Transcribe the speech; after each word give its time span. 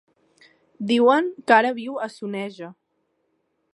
Diuen 0.91 1.29
que 1.51 1.55
ara 1.57 1.73
viu 1.81 1.99
a 2.07 2.11
Soneja. 2.15 2.71